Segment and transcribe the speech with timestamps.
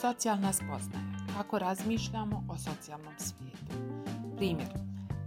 [0.00, 1.04] Socijalna spoznaja.
[1.36, 3.74] Kako razmišljamo o socijalnom svijetu.
[4.36, 4.68] Primjer.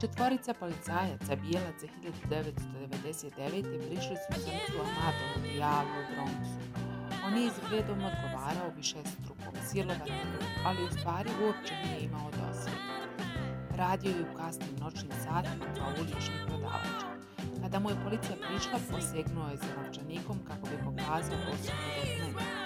[0.01, 3.88] Četvorica policajaca bijelaca 1999.
[3.88, 6.60] prišli su Amadou Diallo u Bronxu.
[7.26, 12.79] On je izgledom odgovarao više strukom silovatelju, ali u stvari uopće nije imao dosvijed.
[13.75, 16.99] Radio je u kasnim noćnim satima kao ulični prodavač.
[17.61, 22.61] Kada mu je policija prišla, posegnuo je za novčanikom kako bi pokazao osobni dokument.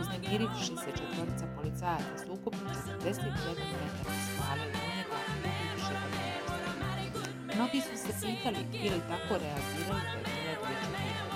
[0.00, 7.80] Uznemirivši se četvorica policajaca s ukupno 41 metara spalili u njega i ubivši ga Mnogi
[7.80, 11.34] su se pitali ili tako reagirali da je bila dječja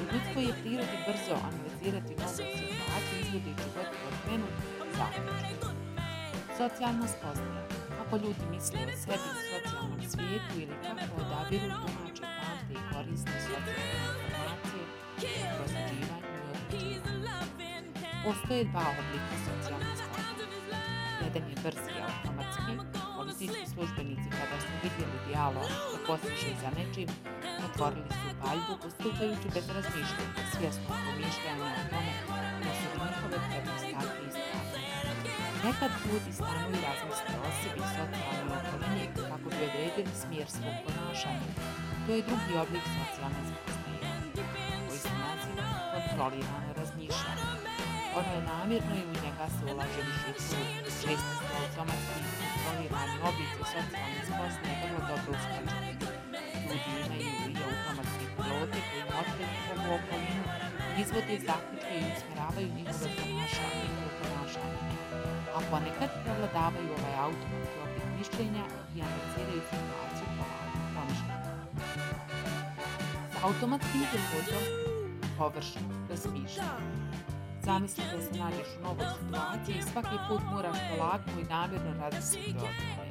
[0.00, 4.54] U ljudskoj je prirodi brzo analizirati novu situaciju izvodeći gotovo okrenut
[4.98, 5.58] zaključak.
[6.58, 7.64] Socijalna spoznaja.
[7.98, 13.32] Kako ljudi misle o sebi u socijalnom svijetu ili kako odabiru, tumače, pamte i koriste
[13.46, 13.99] socijalne
[18.24, 20.46] Postoje dva oblika socijalne spoznaje.
[21.24, 22.72] Jedan je brzi i automatski,
[23.16, 27.08] policijski službenici kada su vidjeli dijalog da postiže za nečim,
[27.66, 32.14] otvorili su paljbu postupajući bez razmišljanja, svjesno pomišljanja o tome
[32.64, 34.30] da su njihove predpostavke i.
[35.66, 41.48] Nekad ljudi stanu i razmisle o sebi socijalnoj okolini kako bi odredili smjer svog ponašanja.
[42.04, 44.10] To je drugi oblik socijalne spoznaje,
[44.86, 47.49] koji se naziva kontrolirano razmišljanje.
[48.18, 50.60] Ono je namirno i u njega se ulaže više.
[51.02, 55.92] Često su automatski kontrolirani oblici socijalne spoznaje vrlo dobro usklađeni.
[56.66, 60.44] Ljudi imaju i automatske pilote koji motre njihovu okolinu,
[61.02, 64.80] izvode zaključke i usmjeravaju njihove ponašanje i ponašanje.
[65.56, 68.64] A ponekad prevladavaju ovaj automatski oblik mišljenja
[68.94, 70.70] i analiziraju situaciju polako.
[73.32, 74.90] Sa
[75.38, 76.89] površno razmišljanje.
[77.70, 82.64] Zamislite da se nađeš u novoj situaciji i svaki put moraš polako i namjerno razmisliti
[82.68, 83.06] o tome.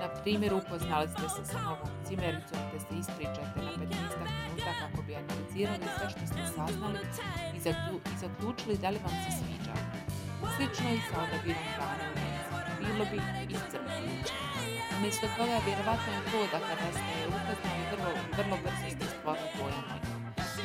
[0.00, 3.82] Na primjer, upoznali ste se sa novom cimericom te se ispričate na 15
[4.32, 7.00] minuta kako bi analizirali sve što ste saznali
[7.56, 7.58] i
[8.22, 9.74] zaključili da li vam se sviđa.
[10.54, 12.06] Slično i sa odabirom hrane
[12.80, 13.18] Bilo bi
[13.54, 14.34] iscrpljujuće.
[14.96, 20.02] Umjesto toga, vjerovatno je to da kada ste upoznali vrlo, vrlo brzo ste stvorili dojam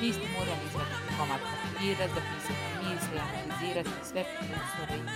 [0.02, 5.08] Niste morali izvaditi komad papira, zapisati misli, analizirati sve prinosove i.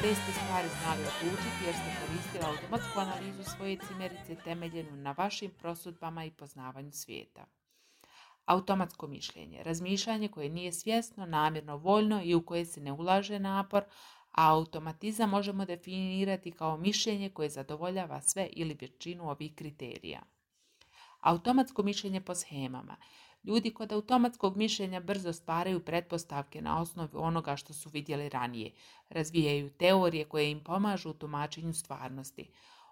[0.00, 5.50] Te ste stvari znali odlučiti jer ste koristili automatsku analizu svoje cimerice temeljenu na vašim
[5.50, 7.46] prosudbama i poznavanju svijeta.
[8.46, 13.82] Automatsko mišljenje, razmišljanje koje nije svjesno, namjerno, voljno i u koje se ne ulaže napor,
[14.30, 20.22] a automatizam možemo definirati kao mišljenje koje zadovoljava sve ili većinu ovih kriterija.
[21.20, 22.96] Automatsko mišljenje po schemama
[23.44, 28.72] Ljudi kod automatskog mišljenja brzo stvaraju pretpostavke na osnovi onoga što su vidjeli ranije.
[29.08, 32.50] Razvijaju teorije koje im pomažu u tumačenju stvarnosti.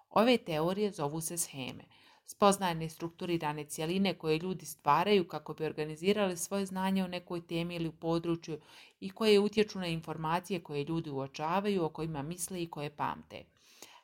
[0.09, 1.83] Ove teorije zovu se scheme.
[2.25, 7.87] Spoznajne strukturirane cjeline koje ljudi stvaraju kako bi organizirali svoje znanje o nekoj temi ili
[7.87, 8.59] u području
[8.99, 13.43] i koje utječu na informacije koje ljudi uočavaju, o kojima misle i koje pamte.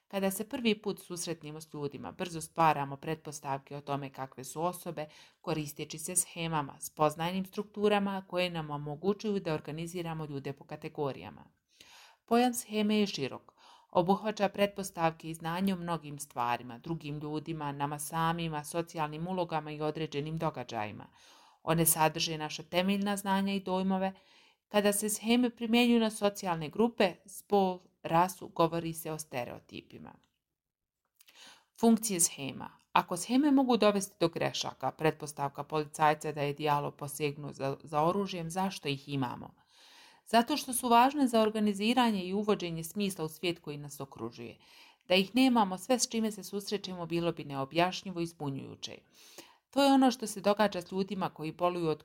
[0.07, 5.07] Kada se prvi put susretnimo s ljudima, brzo stvaramo pretpostavke o tome kakve su osobe,
[5.41, 11.45] koristeći se schemama, spoznajnim strukturama koje nam omogućuju da organiziramo ljude po kategorijama.
[12.25, 13.51] Pojam scheme je širok.
[13.91, 20.37] Obuhvaća pretpostavke i znanje o mnogim stvarima, drugim ljudima, nama samima, socijalnim ulogama i određenim
[20.37, 21.07] događajima.
[21.63, 24.13] One sadrže naša temeljna znanja i dojmove.
[24.67, 30.13] Kada se scheme primjenjuju na socijalne grupe, spol, rasu, govori se o stereotipima.
[31.79, 32.69] Funkcije schema.
[32.91, 38.88] Ako scheme mogu dovesti do grešaka, pretpostavka policajca da je dijalo posegnuo za, oružjem, zašto
[38.88, 39.53] ih imamo?
[40.27, 44.57] Zato što su važne za organiziranje i uvođenje smisla u svijet koji nas okružuje.
[45.07, 48.97] Da ih nemamo, sve s čime se susrećemo bilo bi neobjašnjivo i zbunjujuće.
[49.69, 52.03] To je ono što se događa s ljudima koji boluju od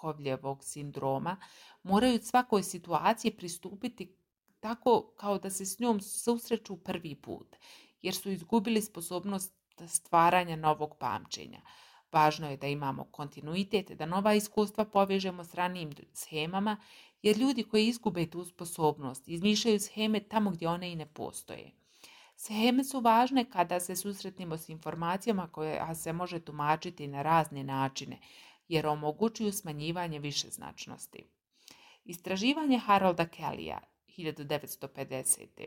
[0.00, 1.36] korsakovljevog sindroma,
[1.82, 4.14] moraju svakoj situaciji pristupiti
[4.60, 7.56] tako kao da se s njom susreću prvi put,
[8.02, 9.52] jer su izgubili sposobnost
[9.86, 11.60] stvaranja novog pamćenja.
[12.12, 16.76] Važno je da imamo kontinuitet, da nova iskustva povežemo s ranijim schemama,
[17.22, 21.72] jer ljudi koji izgube tu sposobnost izmišljaju scheme tamo gdje one i ne postoje.
[22.36, 28.18] Scheme su važne kada se susretnemo s informacijama koje se može tumačiti na razne načine,
[28.70, 31.24] jer omogućuju smanjivanje višeznačnosti.
[32.04, 33.78] Istraživanje Harolda Kellya
[34.18, 35.66] 1950.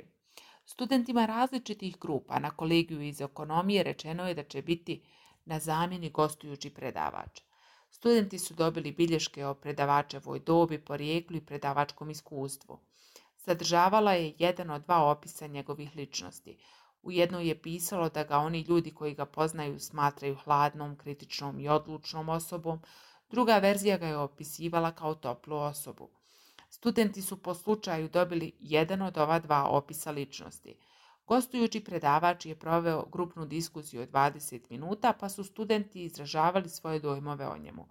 [0.66, 5.02] Studentima različitih grupa na kolegiju iz ekonomije rečeno je da će biti
[5.46, 7.42] na zamjeni gostujući predavač.
[7.90, 12.80] Studenti su dobili bilješke o predavačevoj dobi, porijeklu i predavačkom iskustvu.
[13.38, 16.58] Sadržavala je jedan od dva opisa njegovih ličnosti.
[17.04, 21.70] U jednoj je pisalo da ga oni ljudi koji ga poznaju smatraju hladnom, kritičnom i
[21.70, 22.82] odlučnom osobom,
[23.30, 26.10] druga verzija ga je opisivala kao toplu osobu.
[26.70, 30.76] Studenti su po slučaju dobili jedan od ova dva opisa ličnosti.
[31.28, 37.48] Gostujući predavač je proveo grupnu diskusiju od 20 minuta, pa su studenti izražavali svoje dojmove
[37.48, 37.88] o njemu.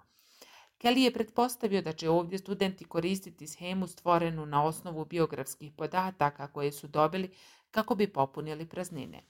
[0.83, 6.73] Kelly je pretpostavio da će ovdje studenti koristiti schemu stvorenu na osnovu biografskih podataka koje
[6.73, 7.31] su dobili
[7.73, 9.23] kako bi popunili praznine.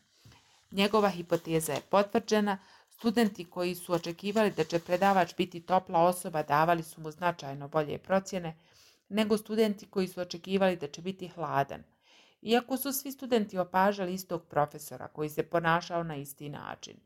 [0.70, 2.58] Njegova hipoteza je potvrđena,
[2.90, 7.98] studenti koji su očekivali da će predavač biti topla osoba davali su mu značajno bolje
[7.98, 8.56] procjene
[9.08, 11.82] nego studenti koji su očekivali da će biti hladan.
[12.42, 16.96] Iako su svi studenti opažali istog profesora koji se ponašao na isti način.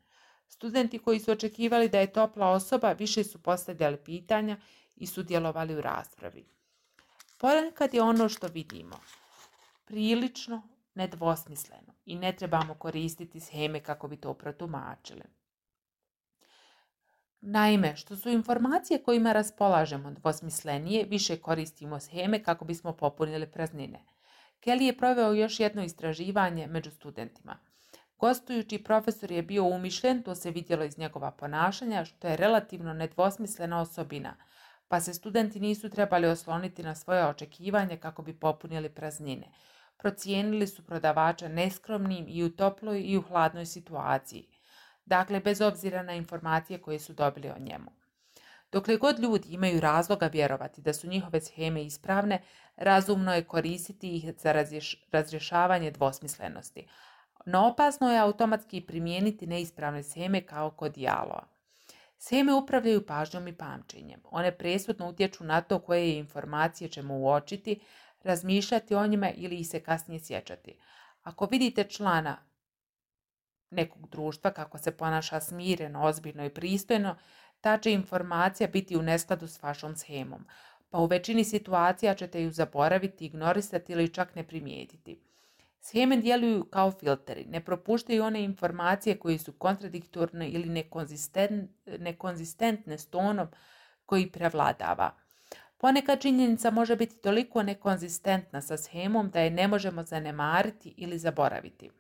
[0.49, 4.57] Studenti koji su očekivali da je topla osoba više su postavljali pitanja
[4.97, 6.45] i sudjelovali u raspravi.
[7.39, 9.01] Ponekad je ono što vidimo
[9.85, 10.63] prilično
[10.97, 15.23] nedvosmisleno i ne trebamo koristiti sheme kako bi to protumačili.
[17.41, 24.05] Naime, što su informacije kojima raspolažemo dvosmislenije, više koristimo sheme kako bismo popunili praznine.
[24.61, 27.59] Kelly je proveo još jedno istraživanje među studentima.
[28.19, 33.81] Gostujući profesor je bio umišljen, to se vidjelo iz njegova ponašanja, što je relativno nedvosmislena
[33.81, 34.37] osobina,
[34.89, 39.53] pa se studenti nisu trebali osloniti na svoje očekivanje kako bi popunili praznine.
[39.99, 44.49] Procijenili su prodavača neskromnim i u toploj i u hladnoj situaciji.
[45.05, 47.91] Dakle, bez obzira na informacije koje su dobili o njemu.
[48.73, 52.43] Dokle god ljudi imaju razloga vjerovati da su njihove scheme ispravne,
[52.77, 54.65] razumno je koristiti ih za
[55.13, 56.87] razrješavanje dvosmislenosti.
[57.47, 61.47] No opasno je automatski primijeniti neispravne sheme kao kod dijalova.
[62.19, 64.21] Sheme upravljaju pažnjom i pamćenjem.
[64.31, 67.81] One presudno utječu na to koje informacije ćemo uočiti,
[68.23, 70.79] razmišljati o njima ili ih se kasnije sjećati.
[71.23, 72.37] Ako vidite člana
[73.71, 77.17] nekog društva kako se ponaša smireno, ozbiljno i pristojno,
[77.61, 80.47] ta će informacija biti u neskladu s vašom schemom,
[80.91, 85.21] pa u većini situacija ćete ju zaboraviti, ignorisati ili čak ne primijetiti.
[85.81, 90.85] Sheme djeluju kao filteri, ne propuštaju one informacije koje su kontradiktorne ili
[91.99, 93.49] nekonzistentne s tonom
[94.07, 95.15] koji prevladava.
[95.79, 101.91] Ponekad činjenica može biti toliko nekonzistentna sa shemom da je ne možemo zanemariti ili zaboraviti.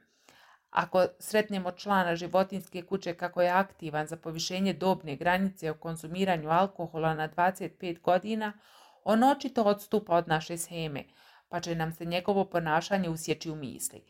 [0.70, 7.14] Ako sretnemo člana životinske kuće kako je aktivan za povišenje dobne granice o konzumiranju alkohola
[7.14, 8.52] na 25 godina,
[9.04, 11.04] on očito odstupa od naše sheme,
[11.48, 14.02] pa će nam se njegovo ponašanje usjeći u misli.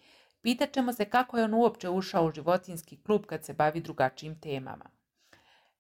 [0.43, 4.41] Pitat ćemo se kako je on uopće ušao u životinski klub kad se bavi drugačijim
[4.41, 4.96] temama.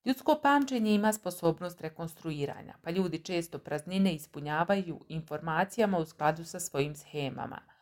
[0.06, 6.96] Ljudsko pamćenje ima sposobnost rekonstruiranja, pa ljudi često praznine ispunjavaju informacijama u skladu sa svojim
[6.96, 7.60] schemama–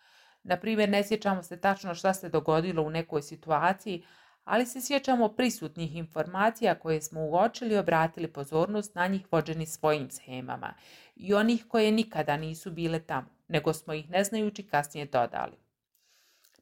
[0.45, 4.05] na primjer, ne sjećamo se tačno šta se dogodilo u nekoj situaciji,
[4.45, 10.11] ali se sjećamo prisutnih informacija koje smo uočili i obratili pozornost na njih vođeni svojim
[10.11, 10.75] schemama
[11.17, 15.57] i onih koje nikada nisu bile tamo, nego smo ih ne znajući kasnije dodali.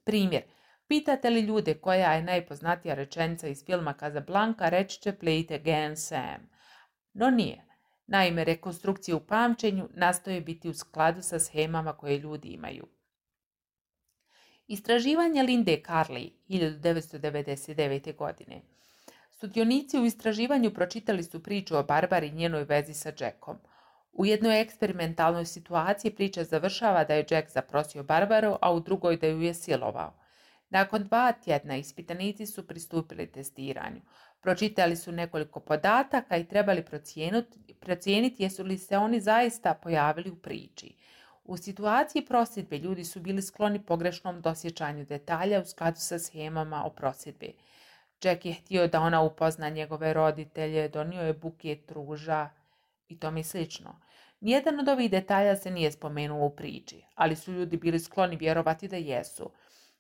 [0.05, 0.43] Primjer,
[0.93, 5.97] pitate li ljude koja je najpoznatija rečenica iz filma Casablanca, reći će play it again
[5.97, 6.51] Sam.
[7.13, 7.65] No nije.
[8.07, 12.87] Naime, rekonstrukcije u pamćenju nastoje biti u skladu sa schemama koje ljudi imaju.
[14.67, 18.17] Istraživanje Linde Carley 1999.
[18.17, 18.63] godine.
[19.31, 23.57] Studionici u istraživanju pročitali su priču o Barbari i njenoj vezi sa Jackom.
[24.13, 29.27] U jednoj eksperimentalnoj situaciji priča završava da je Jack zaprosio Barbaru, a u drugoj da
[29.27, 30.22] ju je silovao.
[30.73, 34.01] Nakon dva tjedna ispitanici su pristupili testiranju.
[34.41, 36.85] Pročitali su nekoliko podataka i trebali
[37.81, 40.95] procijeniti jesu li se oni zaista pojavili u priči.
[41.45, 46.91] U situaciji prosjedbe ljudi su bili skloni pogrešnom dosjećanju detalja u skladu sa schemama o
[46.91, 47.55] prosjedbi.
[48.23, 52.51] Jack je htio da ona upozna njegove roditelje, donio je buket ruža
[53.09, 54.01] i tome slično.
[54.41, 58.89] Nijedan od ovih detalja se nije spomenuo u priči, ali su ljudi bili skloni vjerovati
[58.89, 59.51] da jesu.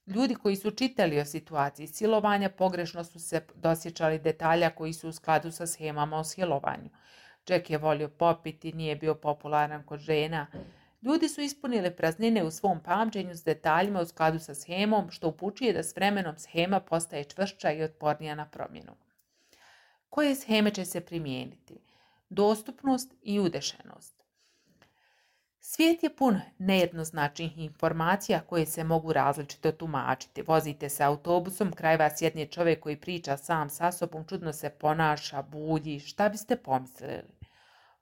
[0.06, 5.12] Ljudi koji su čitali o situaciji silovanja pogrešno su se dosjećali detalja koji su u
[5.12, 6.90] skladu sa schemama o silovanju.
[7.48, 10.46] Jack je volio popiti, nije bio popularan kod žena.
[11.02, 15.72] Ljudi su ispunili praznine u svom pamćenju s detaljima u skladu sa schemom, što upućuje
[15.72, 18.92] da s vremenom schema postaje čvršća i otpornija na promjenu.
[20.10, 21.80] Koje scheme će se primijeniti?
[22.28, 24.11] Dostupnost i udešenost.
[25.64, 30.42] Svijet je pun nejednoznačnih informacija koje se mogu različito tumačiti.
[30.42, 35.42] Vozite se autobusom, kraj vas jedni čovjek koji priča sam sa sobom, čudno se ponaša,
[35.42, 37.22] bulji, šta biste pomislili?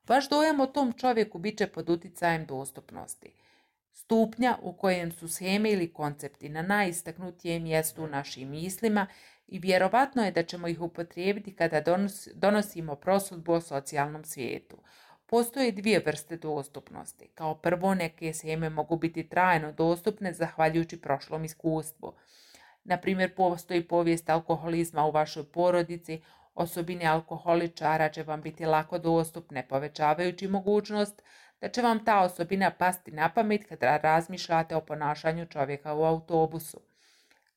[0.07, 3.33] Vaš dojam o tom čovjeku bit će pod utjecajem dostupnosti.
[3.93, 9.07] Stupnja u kojem su scheme ili koncepti na najistaknutijem mjestu u našim mislima
[9.47, 11.83] i vjerovatno je da ćemo ih upotrijebiti kada
[12.33, 14.77] donosimo prosudbu o socijalnom svijetu.
[15.31, 17.27] Postoje dvije vrste dostupnosti.
[17.35, 22.13] Kao prvo, neke sheme mogu biti trajno dostupne zahvaljujući prošlom iskustvu.
[22.83, 26.21] Na primjer, postoji povijest alkoholizma u vašoj porodici,
[26.55, 31.21] osobine alkoholičara će vam biti lako dostupne, povećavajući mogućnost
[31.61, 36.81] da će vam ta osobina pasti na pamet kada razmišljate o ponašanju čovjeka u autobusu.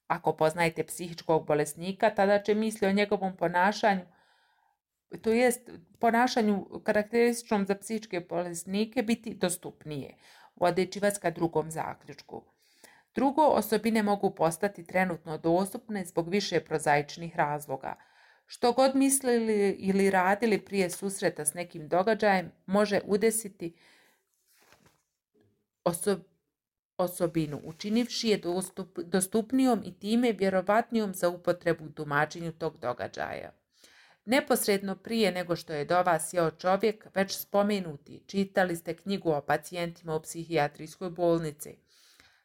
[0.07, 4.14] Ako poznajete psihičkog bolesnika, tada će misli o njegovom ponašanju
[5.19, 10.15] to jest ponašanju karakterističnom za psihičke bolesnike biti dostupnije,
[10.57, 12.43] vodeći vas ka drugom zaključku.
[13.15, 17.95] Drugo, osobine mogu postati trenutno dostupne zbog više prozaičnih razloga.
[18.47, 23.75] Što god mislili ili radili prije susreta s nekim događajem, može udesiti
[26.97, 28.41] osobinu, učinivši je
[29.05, 33.64] dostupnijom i time vjerovatnijom za upotrebu u tumačenju tog događaja.
[34.25, 39.41] Neposredno prije nego što je do vas jeo čovjek, već spomenuti, čitali ste knjigu o
[39.41, 41.77] pacijentima u psihijatrijskoj bolnici.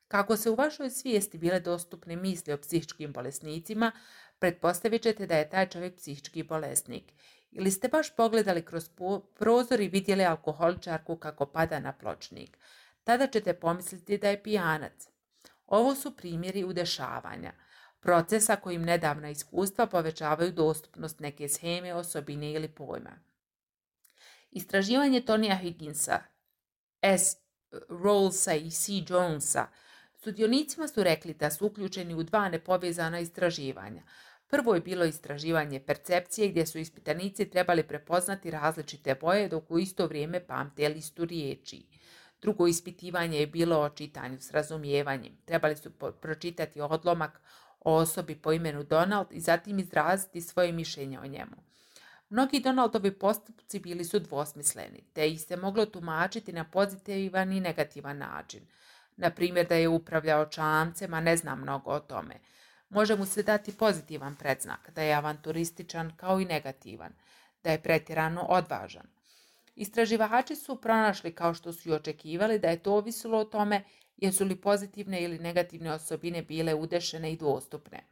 [0.08, 3.92] Kako se u vašoj svijesti bile dostupne misli o psihičkim bolesnicima,
[4.40, 7.14] pretpostavit ćete da je taj čovjek psihički bolesnik.
[7.52, 8.90] Ili ste baš pogledali kroz
[9.36, 12.58] prozor i vidjeli alkoholičarku kako pada na pločnik.
[13.04, 15.08] Tada ćete pomisliti da je pijanac.
[15.68, 17.54] Ovo su primjeri udešavanja
[18.00, 23.20] procesa kojim nedavna iskustva povećavaju dostupnost neke scheme, osobine ili pojma.
[24.52, 26.20] Istraživanje Tonija Higginsa,
[27.02, 27.38] S.
[27.90, 28.92] Rawlsa i C.
[29.10, 29.68] Jonesa
[30.16, 34.04] sudionicima su rekli da su uključeni u dva nepovezana istraživanja.
[34.48, 40.08] Prvo je bilo istraživanje percepcije gdje su ispitanici trebali prepoznati različite boje dok u isto
[40.08, 41.86] vrijeme pamte listu riječi.
[42.42, 45.38] Drugo ispitivanje je bilo o čitanju s razumijevanjem.
[45.46, 45.92] Trebali su
[46.22, 47.42] pročitati odlomak
[47.80, 51.56] o osobi po imenu Donald i zatim izraziti svoje mišljenje o njemu.
[52.30, 58.18] Mnogi Donaldovi postupci bili su dvosmisleni, te ih se moglo tumačiti na pozitivan i negativan
[58.18, 58.68] način.
[59.18, 62.40] Na primjer da je upravljao čamcem, a ne zna mnogo o tome.
[62.90, 67.14] Može mu se dati pozitivan predznak, da je avanturističan kao i negativan,
[67.64, 69.08] da je pretjerano odvažan.
[69.76, 73.84] Istraživači su pronašli, kao što su i očekivali, da je to ovisilo o tome
[74.22, 78.04] jesu li pozitivne ili negativne osobine bile udešene i dostupne.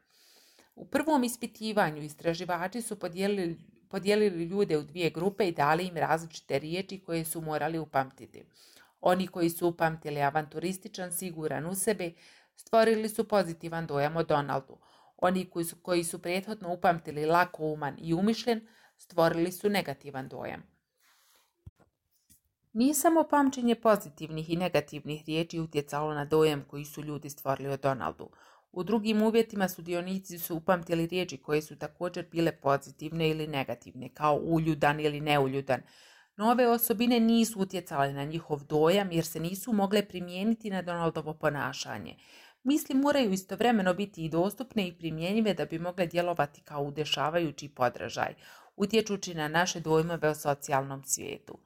[0.75, 3.57] U prvom ispitivanju istraživači su podijelili,
[3.89, 8.43] podijelili ljude u dvije grupe i dali im različite riječi koje su morali upamtiti.
[9.01, 12.11] Oni koji su upamtili avanturističan, siguran u sebe,
[12.55, 14.77] stvorili su pozitivan dojam o Donaldu.
[15.17, 20.76] Oni koji su, koji su prethodno upamtili lako uman i umišljen, stvorili su negativan dojam.
[22.77, 27.77] Nije samo pamćenje pozitivnih i negativnih riječi utjecalo na dojam koji su ljudi stvorili o
[27.77, 28.29] Donaldu.
[28.71, 34.35] U drugim uvjetima sudionici su upamtili riječi koje su također bile pozitivne ili negativne, kao
[34.43, 35.81] uljudan ili neuljudan.
[36.35, 42.15] Nove osobine nisu utjecale na njihov dojam jer se nisu mogle primijeniti na Donaldovo ponašanje.
[42.63, 48.33] Misli moraju istovremeno biti i dostupne i primjenjive da bi mogle djelovati kao udešavajući podražaj,
[48.75, 51.59] utječući na naše dojmove o socijalnom svijetu.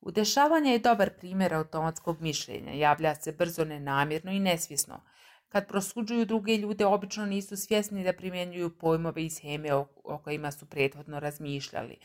[0.00, 5.00] Udešavanje je dobar primjer automatskog mišljenja, javlja se brzo, nenamjerno i nesvjesno.
[5.48, 9.86] Kad prosuđuju druge ljude, obično nisu svjesni da primjenjuju pojmove i sheme o,
[10.24, 11.96] kojima su prethodno razmišljali.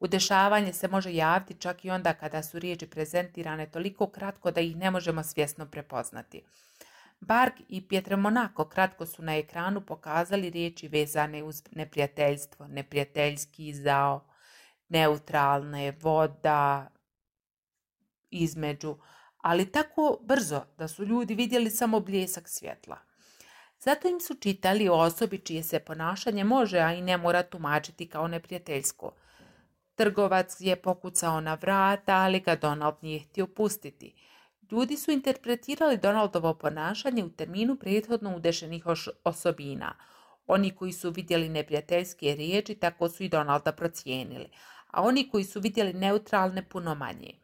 [0.00, 4.76] Udešavanje se može javiti čak i onda kada su riječi prezentirane toliko kratko da ih
[4.76, 6.42] ne možemo svjesno prepoznati.
[7.20, 14.24] Barg i Pietre Monaco kratko su na ekranu pokazali riječi vezane uz neprijateljstvo, neprijateljski zao,
[14.88, 16.88] neutralne, voda,
[18.32, 18.96] između,
[19.38, 22.98] ali tako brzo da su ljudi vidjeli samo bljesak svjetla.
[23.78, 28.08] Zato im su čitali o osobi čije se ponašanje može, a i ne mora tumačiti
[28.08, 29.12] kao neprijateljsko.
[29.94, 34.14] Trgovac je pokucao na vrata, ali ga Donald nije htio pustiti.
[34.70, 38.84] Ljudi su interpretirali Donaldovo ponašanje u terminu prethodno udešenih
[39.24, 39.94] osobina.
[40.46, 44.50] Oni koji su vidjeli neprijateljske riječi, tako su i Donalda procijenili,
[44.86, 47.41] a oni koji su vidjeli neutralne puno manje.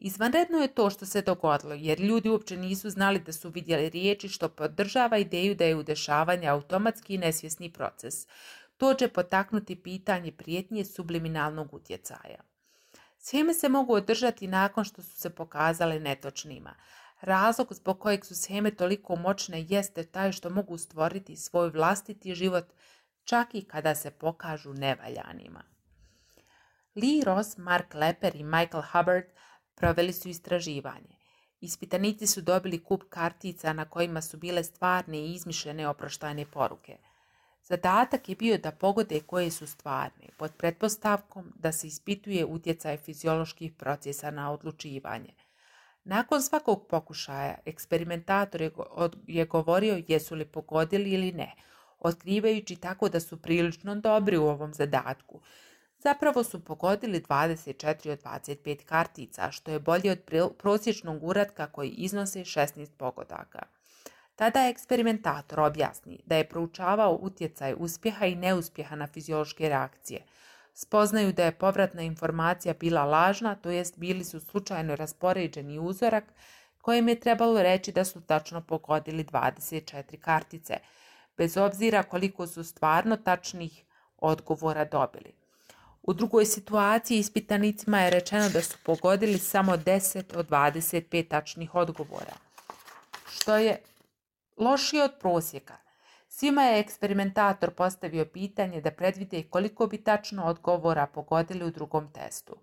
[0.00, 4.28] Izvanredno je to što se dogodilo, jer ljudi uopće nisu znali da su vidjeli riječi
[4.28, 8.14] što podržava ideju da je udešavanje automatski i nesvjesni proces.
[8.76, 12.40] To će potaknuti pitanje prijetnje subliminalnog utjecaja.
[13.18, 16.74] Sheme se mogu održati nakon što su se pokazale netočnima.
[17.20, 22.64] Razlog zbog kojeg su sheme toliko moćne jeste taj što mogu stvoriti svoj vlastiti život
[23.24, 25.62] čak i kada se pokažu nevaljanima.
[26.94, 29.24] Lee Ross, Mark Lepper i Michael Hubbard
[29.78, 31.18] proveli su istraživanje.
[31.60, 36.96] Ispitanici su dobili kup kartica na kojima su bile stvarne i izmišljene oproštajne poruke.
[37.62, 43.72] Zadatak je bio da pogode koje su stvarne, pod pretpostavkom da se ispituje utjecaj fizioloških
[43.72, 45.34] procesa na odlučivanje.
[46.04, 48.70] Nakon svakog pokušaja, eksperimentator
[49.26, 51.54] je govorio jesu li pogodili ili ne,
[51.98, 55.40] otkrivajući tako da su prilično dobri u ovom zadatku,
[55.98, 60.18] Zapravo su pogodili 24 od 25 kartica, što je bolje od
[60.58, 63.62] prosječnog uratka koji iznose 16 pogodaka.
[64.36, 70.24] Tada eksperimentator objasni da je proučavao utjecaj uspjeha i neuspjeha na fiziološke reakcije.
[70.74, 76.24] Spoznaju da je povratna informacija bila lažna, to jest bili su slučajno raspoređeni uzorak
[76.82, 80.78] kojem je trebalo reći da su tačno pogodili 24 kartice,
[81.36, 83.84] bez obzira koliko su stvarno tačnih
[84.18, 85.32] odgovora dobili.
[86.08, 92.32] U drugoj situaciji ispitanicima je rečeno da su pogodili samo 10 od 25 tačnih odgovora,
[93.30, 93.82] što je
[94.56, 95.76] lošije od prosjeka.
[96.28, 102.56] Svima je eksperimentator postavio pitanje da predvide koliko bi tačno odgovora pogodili u drugom testu.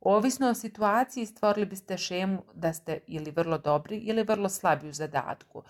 [0.00, 4.92] Ovisno o situaciji stvorili biste šemu da ste ili vrlo dobri ili vrlo slabi u
[4.92, 5.62] zadatku.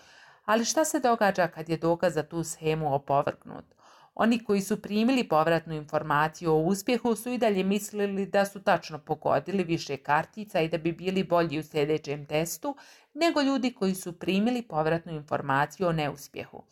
[0.45, 3.65] Ali šta se događa kad je dokaz za tu schemu opovrgnut?
[4.15, 8.99] Oni koji su primili povratnu informaciju o uspjehu su i dalje mislili da su tačno
[8.99, 12.75] pogodili više kartica i da bi bili bolji u sljedećem testu
[13.13, 16.63] nego ljudi koji su primili povratnu informaciju o neuspjehu.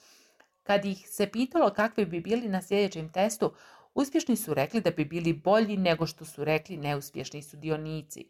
[0.64, 3.54] Kad ih se pitalo kakvi bi bili na sljedećem testu,
[3.94, 8.26] uspješni su rekli da bi bili bolji nego što su rekli neuspješni sudionici.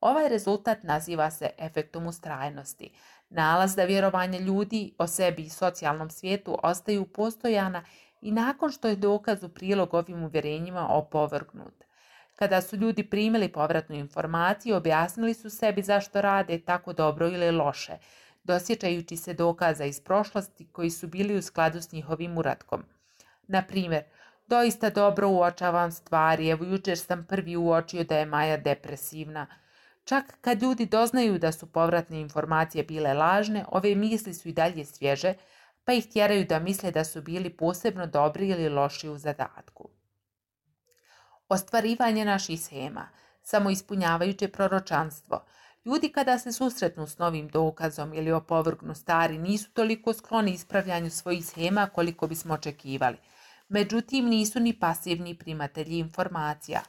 [0.00, 2.90] Ovaj rezultat naziva se efektom ustrajnosti.
[3.30, 7.84] Nalaz da vjerovanje ljudi o sebi i socijalnom svijetu ostaju postojana
[8.22, 11.84] i nakon što je dokaz u prilog ovim uvjerenjima opovrgnut.
[12.36, 17.92] Kada su ljudi primili povratnu informaciju, objasnili su sebi zašto rade tako dobro ili loše,
[18.44, 22.84] dosjećajući se dokaza iz prošlosti koji su bili u skladu s njihovim uratkom.
[23.48, 24.02] Na primjer,
[24.46, 29.46] doista dobro uočavam stvari, evo jučer sam prvi uočio da je Maja depresivna.
[30.04, 34.84] Čak kad ljudi doznaju da su povratne informacije bile lažne, ove misli su i dalje
[34.84, 35.34] svježe,
[35.84, 39.88] pa ih tjeraju da misle da su bili posebno dobri ili loši u zadatku.
[41.48, 43.08] Ostvarivanje naših schema,
[43.42, 45.44] samoispunjavajuće proročanstvo.
[45.84, 51.46] Ljudi kada se susretnu s novim dokazom ili opovrgnu stari nisu toliko skloni ispravljanju svojih
[51.46, 53.16] schema koliko bismo očekivali.
[53.68, 56.80] Međutim, nisu ni pasivni primatelji informacija.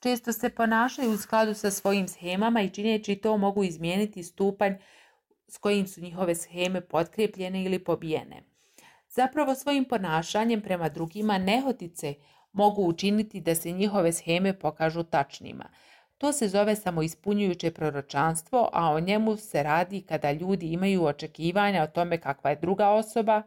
[0.00, 4.74] Često se ponašaju u skladu sa svojim schemama i čineći to mogu izmijeniti stupanj
[5.48, 8.42] s kojim su njihove sheme potkrepljene ili pobijene.
[9.08, 12.14] Zapravo svojim ponašanjem prema drugima nehotice
[12.52, 15.68] mogu učiniti da se njihove sheme pokažu tačnima.
[16.18, 21.86] To se zove samoispunjujuće proročanstvo, a o njemu se radi kada ljudi imaju očekivanja o
[21.86, 23.42] tome kakva je druga osoba,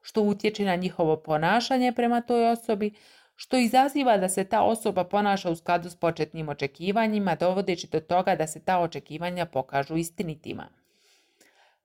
[0.00, 2.94] što utječe na njihovo ponašanje prema toj osobi,
[3.36, 8.36] što izaziva da se ta osoba ponaša u skladu s početnim očekivanjima, dovodeći do toga
[8.36, 10.68] da se ta očekivanja pokažu istinitima.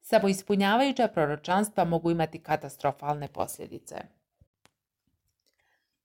[0.09, 3.95] Samoispunjavajuća proročanstva mogu imati katastrofalne posljedice.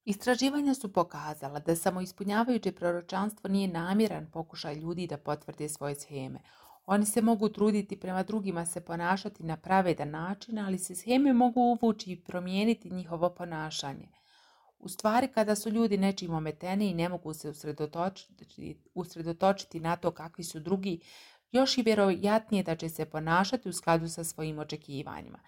[0.05, 6.40] Istraživanja su pokazala da samoispunjavajuće proročanstvo nije namjeran pokušaj ljudi da potvrde svoje sheme.
[6.87, 11.61] Oni se mogu truditi prema drugima se ponašati na pravedan način, ali se sheme mogu
[11.61, 14.09] uvući i promijeniti njihovo ponašanje.
[14.79, 20.11] U stvari, kada su ljudi nečim ometeni i ne mogu se usredotočiti, usredotočiti na to
[20.11, 21.01] kakvi su drugi,
[21.55, 25.38] još i vjerojatnije da će se ponašati u skladu sa svojim očekivanjima.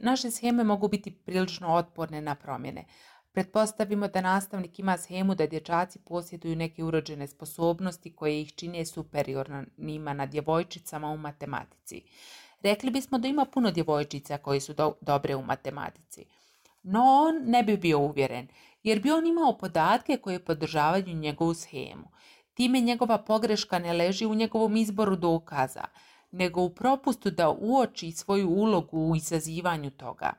[0.00, 2.84] Naše scheme mogu biti prilično otporne na promjene.
[3.32, 10.12] Pretpostavimo da nastavnik ima schemu da dječaci posjeduju neke urođene sposobnosti koje ih čine superiornima
[10.12, 12.02] na djevojčicama u matematici.
[12.62, 16.24] Rekli bismo da ima puno djevojčica koji su dobre u matematici.
[16.82, 18.48] No on ne bi bio uvjeren,
[18.82, 22.08] jer bi on imao podatke koje podržavaju njegovu schemu.
[22.58, 25.84] Time njegova pogreška ne leži u njegovom izboru dokaza,
[26.30, 30.32] nego u propustu da uoči svoju ulogu u izazivanju toga.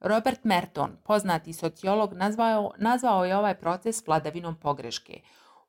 [0.00, 5.20] Robert Merton, poznati sociolog, nazvao, nazvao je ovaj proces vladavinom pogreške,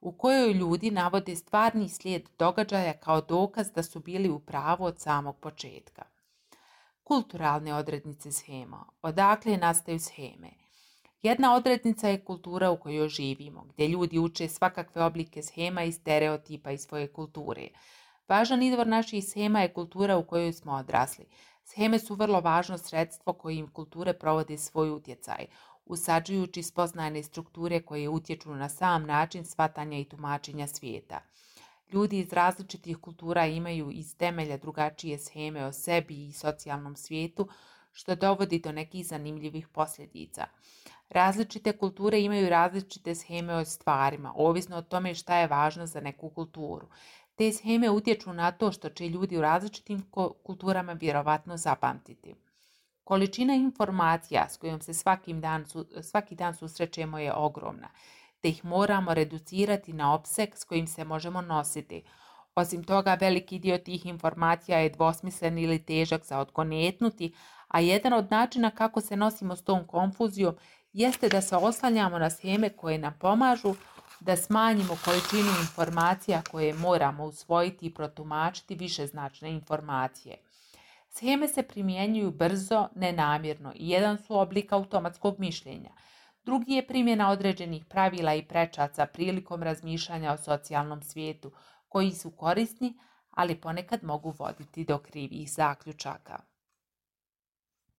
[0.01, 4.99] u kojoj ljudi navode stvarni slijed događaja kao dokaz da su bili u pravu od
[4.99, 6.03] samog početka.
[7.03, 8.85] Kulturalne odrednice schema.
[9.01, 10.60] Odakle nastaju scheme?
[11.23, 16.71] Jedna odrednica je kultura u kojoj živimo, gdje ljudi uče svakakve oblike schema i stereotipa
[16.71, 17.67] iz svoje kulture.
[18.27, 21.25] Važan izvor naših schema je kultura u kojoj smo odrasli.
[21.63, 25.45] Scheme su vrlo važno sredstvo kojim kulture provode svoj utjecaj,
[25.85, 31.19] usađujući spoznajne strukture koje utječu na sam način shvatanja i tumačenja svijeta.
[31.91, 37.47] Ljudi iz različitih kultura imaju iz temelja drugačije scheme o sebi i socijalnom svijetu,
[37.91, 40.45] što dovodi do nekih zanimljivih posljedica.
[41.11, 46.29] Različite kulture imaju različite scheme o stvarima, ovisno o tome šta je važno za neku
[46.29, 46.87] kulturu.
[47.35, 50.05] Te scheme utječu na to što će ljudi u različitim
[50.43, 52.35] kulturama vjerovatno zapamtiti.
[53.03, 54.91] Količina informacija s kojom se
[55.33, 55.65] dan,
[56.01, 57.89] svaki dan susrećemo je ogromna,
[58.41, 62.03] te ih moramo reducirati na opseg s kojim se možemo nositi.
[62.55, 67.33] Osim toga, veliki dio tih informacija je dvosmislen ili težak za odgonetnuti,
[67.67, 70.55] a jedan od načina kako se nosimo s tom konfuzijom
[70.93, 73.75] jeste da se oslanjamo na scheme koje nam pomažu
[74.19, 80.37] da smanjimo količinu informacija koje moramo usvojiti i protumačiti više značne informacije.
[81.09, 85.91] Scheme se primjenjuju brzo, nenamjerno i jedan su oblik automatskog mišljenja.
[86.45, 91.51] Drugi je primjena određenih pravila i prečaca prilikom razmišljanja o socijalnom svijetu,
[91.89, 92.93] koji su korisni,
[93.31, 96.50] ali ponekad mogu voditi do krivih zaključaka.